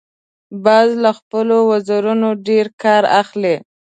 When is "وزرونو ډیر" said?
1.69-2.65